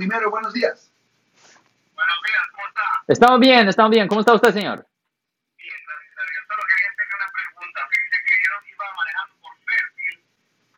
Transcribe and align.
primero, 0.00 0.30
buenos 0.30 0.54
días. 0.54 0.88
Buenos 1.92 2.18
días, 2.24 2.44
¿cómo 2.56 2.66
está? 2.68 2.86
Estamos 3.06 3.38
bien, 3.40 3.68
estamos 3.68 3.90
bien. 3.90 4.08
¿Cómo 4.08 4.20
está 4.24 4.32
usted, 4.32 4.48
señor? 4.56 4.80
Bien, 5.60 5.76
gracias 5.76 6.16
a 6.16 6.24
Dios. 6.24 6.42
Solo 6.48 6.62
quería 6.72 6.88
hacerle 6.88 7.14
una 7.20 7.28
pregunta. 7.36 7.78
Fíjese 7.92 8.16
que 8.24 8.34
yo 8.48 8.52
iba 8.64 8.86
manejando 8.96 9.34
por 9.44 9.52
Fairfield, 9.60 10.24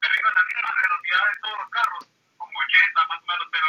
pero 0.03 0.12
iba 0.19 0.27
a 0.27 0.35
la 0.35 0.43
misma 0.43 0.71
velocidad 0.74 1.22
de 1.30 1.37
todos 1.38 1.54
los 1.62 1.71
carros, 1.71 2.03
como 2.35 2.54
80 2.66 3.06
más 3.14 3.21
o 3.22 3.27
menos, 3.30 3.46
pero 3.54 3.69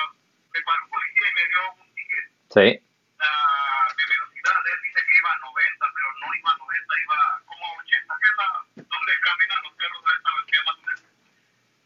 me 0.58 0.60
paró 0.66 0.80
un 0.82 0.90
policía 0.90 1.26
y 1.30 1.34
me 1.38 1.46
dio 1.54 1.62
un 1.86 1.88
ticket 1.94 2.26
Sí. 2.50 2.66
de 2.82 4.04
velocidad. 4.10 4.58
Él 4.74 4.80
dice 4.90 5.00
que 5.06 5.14
iba 5.22 5.30
a 5.30 5.38
90, 5.38 5.86
pero 5.94 6.08
no 6.18 6.28
iba 6.34 6.50
a 6.50 6.58
90, 6.58 6.98
iba 6.98 7.20
como 7.46 7.62
a 7.62 7.78
80, 7.78 8.10
que 8.18 8.26
es 8.26 8.36
la, 8.42 8.48
donde 8.90 9.12
caminan 9.22 9.62
los 9.70 9.74
carros 9.78 10.02
a 10.02 10.12
esta 10.18 10.30
velocidad 10.34 10.64
más 10.66 10.78
o 10.82 10.84
menos. 10.90 11.06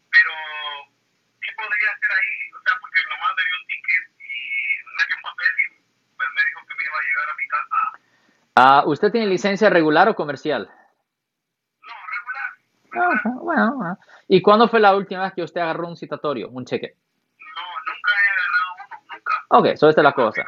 Pero, 0.08 0.32
¿qué 1.44 1.50
podría 1.52 1.90
hacer 1.92 2.10
ahí? 2.16 2.32
O 2.56 2.60
sea, 2.64 2.72
porque 2.80 3.00
nomás 3.12 3.36
me 3.36 3.44
dio 3.44 3.56
un 3.60 3.66
ticket 3.68 4.04
y 4.24 4.32
me 4.96 5.02
dio 5.04 5.16
un 5.20 5.24
papel 5.28 5.52
y 5.58 5.64
pues, 6.16 6.28
me 6.34 6.42
dijo 6.48 6.58
que 6.66 6.74
me 6.74 6.82
iba 6.84 6.98
a 6.98 7.06
llegar 7.08 7.27
a 7.27 7.27
mi 7.38 7.48
casa. 7.48 7.98
Ah, 8.54 8.82
¿Usted 8.86 9.12
tiene 9.12 9.26
licencia 9.26 9.70
regular 9.70 10.08
o 10.08 10.14
comercial? 10.14 10.68
No, 12.92 13.00
regular. 13.00 13.22
Ah, 13.24 13.38
bueno, 13.40 13.74
bueno. 13.76 13.98
¿Y 14.26 14.42
cuándo 14.42 14.68
fue 14.68 14.80
la 14.80 14.96
última 14.96 15.22
vez 15.22 15.32
que 15.32 15.42
usted 15.42 15.60
agarró 15.60 15.88
un 15.88 15.96
citatorio, 15.96 16.50
un 16.50 16.64
cheque? 16.64 16.96
No, 17.38 17.62
nunca 17.86 18.10
he 18.12 18.28
agarrado 18.34 18.74
uno, 18.74 19.14
nunca. 19.14 19.32
Ok, 19.48 19.66
eso 19.74 19.88
esta 19.88 20.00
es 20.00 20.04
la 20.04 20.12
cosa. 20.12 20.44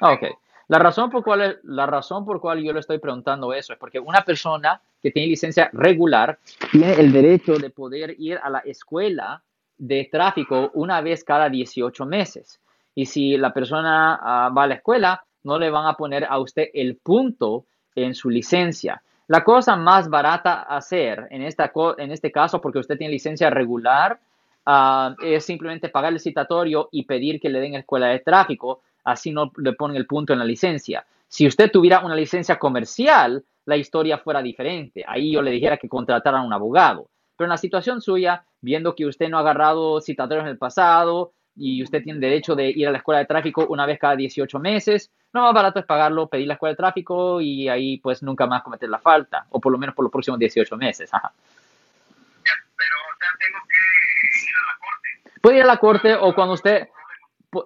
Ok. 0.00 0.22
La 0.68 0.78
razón, 0.78 1.10
por 1.10 1.24
cual, 1.24 1.60
la 1.62 1.86
razón 1.86 2.26
por 2.26 2.40
cual 2.40 2.62
yo 2.62 2.74
le 2.74 2.80
estoy 2.80 2.98
preguntando 2.98 3.54
eso 3.54 3.72
es 3.72 3.78
porque 3.78 3.98
una 3.98 4.22
persona 4.22 4.80
que 5.02 5.10
tiene 5.10 5.28
licencia 5.28 5.70
regular 5.72 6.38
tiene 6.70 6.92
el 6.92 7.10
derecho 7.10 7.56
de 7.56 7.70
poder 7.70 8.14
ir 8.18 8.38
a 8.42 8.50
la 8.50 8.58
escuela 8.58 9.42
de 9.78 10.08
tráfico 10.12 10.70
una 10.74 11.00
vez 11.00 11.24
cada 11.24 11.48
18 11.48 12.04
meses. 12.04 12.60
Y 12.94 13.06
si 13.06 13.38
la 13.38 13.54
persona 13.54 14.18
ah, 14.20 14.50
va 14.50 14.64
a 14.64 14.66
la 14.66 14.74
escuela, 14.74 15.24
no 15.44 15.58
le 15.58 15.70
van 15.70 15.86
a 15.86 15.94
poner 15.94 16.24
a 16.24 16.38
usted 16.38 16.68
el 16.74 16.96
punto 16.96 17.66
en 17.94 18.14
su 18.14 18.30
licencia. 18.30 19.02
La 19.28 19.44
cosa 19.44 19.76
más 19.76 20.08
barata 20.08 20.62
a 20.62 20.78
hacer 20.78 21.26
en, 21.30 21.42
este 21.42 22.32
caso, 22.32 22.60
porque 22.60 22.78
usted 22.78 22.96
tiene 22.96 23.12
licencia 23.12 23.50
regular, 23.50 24.18
ah, 24.64 25.14
es 25.22 25.44
simplemente 25.44 25.90
pagar 25.90 26.12
el 26.12 26.20
citatorio 26.20 26.88
y 26.92 27.04
pedir 27.04 27.40
que 27.40 27.50
le 27.50 27.60
den 27.60 27.74
escuela 27.74 28.08
de 28.08 28.20
tráfico, 28.20 28.80
así 29.04 29.30
no 29.30 29.52
le 29.56 29.74
ponen 29.74 29.96
el 29.96 30.06
punto 30.06 30.32
en 30.32 30.38
la 30.38 30.44
licencia. 30.44 31.04
Si 31.28 31.46
usted 31.46 31.70
tuviera 31.70 32.00
una 32.00 32.14
licencia 32.14 32.58
comercial, 32.58 33.44
la 33.66 33.76
historia 33.76 34.16
fuera 34.16 34.40
diferente. 34.40 35.04
Ahí 35.06 35.32
yo 35.32 35.42
le 35.42 35.50
dijera 35.50 35.76
que 35.76 35.90
contrataran 35.90 36.40
a 36.40 36.46
un 36.46 36.52
abogado. 36.54 37.10
Pero 37.36 37.46
en 37.46 37.50
la 37.50 37.58
situación 37.58 38.00
suya, 38.00 38.44
viendo 38.62 38.94
que 38.94 39.04
usted 39.04 39.28
no 39.28 39.36
ha 39.36 39.40
agarrado 39.40 40.00
citatorios 40.00 40.44
en 40.44 40.50
el 40.50 40.58
pasado 40.58 41.32
y 41.58 41.82
usted 41.82 42.02
tiene 42.02 42.20
derecho 42.20 42.54
de 42.54 42.70
ir 42.70 42.86
a 42.86 42.92
la 42.92 42.98
escuela 42.98 43.18
de 43.18 43.26
tráfico 43.26 43.66
una 43.68 43.84
vez 43.84 43.98
cada 43.98 44.16
18 44.16 44.58
meses, 44.58 45.10
lo 45.32 45.42
más 45.42 45.52
barato 45.52 45.80
es 45.80 45.84
pagarlo, 45.84 46.28
pedir 46.28 46.46
la 46.46 46.54
escuela 46.54 46.72
de 46.72 46.76
tráfico 46.76 47.40
y 47.40 47.68
ahí 47.68 47.98
pues 47.98 48.22
nunca 48.22 48.46
más 48.46 48.62
cometer 48.62 48.88
la 48.88 48.98
falta, 48.98 49.46
o 49.50 49.60
por 49.60 49.72
lo 49.72 49.78
menos 49.78 49.94
por 49.94 50.04
los 50.04 50.12
próximos 50.12 50.38
18 50.38 50.76
meses. 50.76 51.12
Ajá. 51.12 51.32
Ya, 52.44 52.52
pero, 52.76 52.96
o 52.96 53.18
sea, 53.18 53.28
tengo 53.38 53.58
que 53.68 54.46
ir 54.46 54.54
a 54.54 54.72
la 54.72 54.78
corte. 54.78 55.40
Puede 55.40 55.56
ir 55.56 55.62
a 55.62 55.66
la 55.66 55.76
corte 55.76 56.14
o 56.14 56.34
cuando 56.34 56.54
usted... 56.54 56.88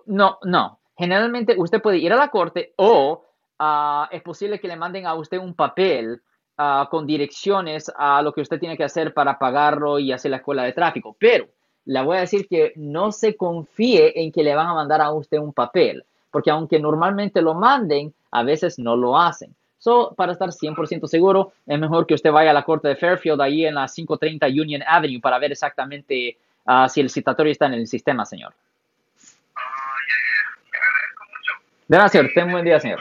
No, 0.07 0.39
no. 0.45 0.79
Generalmente 0.97 1.55
usted 1.59 1.83
puede 1.83 1.99
ir 1.99 2.13
a 2.13 2.17
la 2.17 2.29
corte 2.29 2.73
o 2.77 3.25
ah, 3.59 4.09
es 4.11 4.23
posible 4.23 4.61
que 4.61 4.69
le 4.69 4.77
manden 4.77 5.07
a 5.07 5.15
usted 5.15 5.39
un 5.39 5.55
papel 5.55 6.23
ah, 6.57 6.89
con 6.91 7.07
direcciones 7.07 7.91
a 7.97 8.23
lo 8.23 8.33
que 8.33 8.41
usted 8.43 8.61
tiene 8.61 8.77
que 8.77 8.85
hacer 8.85 9.13
para 9.13 9.39
pagarlo 9.39 9.99
y 9.99 10.13
hacer 10.13 10.31
la 10.31 10.37
escuela 10.39 10.63
de 10.63 10.73
tráfico. 10.73 11.17
Pero 11.19 11.49
le 11.85 12.03
voy 12.03 12.17
a 12.17 12.21
decir 12.21 12.47
que 12.49 12.73
no 12.77 13.13
se 13.13 13.37
confíe 13.37 14.21
en 14.23 14.33
que 14.33 14.43
le 14.43 14.55
van 14.55 14.69
a 14.69 14.75
mandar 14.75 15.01
a 15.01 15.13
usted 15.13 15.39
un 15.39 15.53
papel, 15.53 16.05
porque 16.31 16.51
aunque 16.51 16.79
normalmente 16.79 17.43
lo 17.43 17.55
manden, 17.55 18.13
a 18.31 18.43
veces 18.43 18.79
no 18.79 18.97
lo 18.97 19.19
hacen. 19.19 19.55
So, 19.79 20.15
para 20.15 20.33
estar 20.33 20.49
100% 20.51 21.09
seguro, 21.09 21.53
es 21.67 21.79
mejor 21.79 22.07
que 22.07 22.15
usted 22.15 22.31
vaya 22.31 22.51
a 22.51 22.55
la 22.55 22.63
corte 22.63 22.87
de 22.87 22.95
Fairfield 22.95 23.41
ahí 23.41 23.67
en 23.67 23.75
la 23.75 23.89
530 23.89 24.47
Union 24.47 24.83
Avenue 24.87 25.21
para 25.21 25.41
ver 25.41 25.51
exactamente 25.51 26.39
ah, 26.67 26.89
si 26.89 27.01
el 27.01 27.11
citatorio 27.11 27.51
está 27.51 27.67
en 27.67 27.75
el 27.75 27.89
sistema, 27.89 28.25
señor. 28.25 28.55
Ah, 29.57 29.97
ya, 30.09 30.15
ya. 30.15 30.71
Te 30.71 30.79
agradezco 30.79 31.25
mucho. 31.25 31.53
De 31.89 31.97
nada, 31.97 32.09
señor. 32.09 32.31
Tenga 32.33 32.47
un 32.47 32.53
buen 32.53 32.65
día, 32.65 32.79
señor. 32.79 33.01